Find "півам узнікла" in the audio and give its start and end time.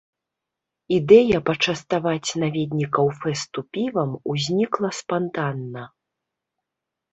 3.79-4.93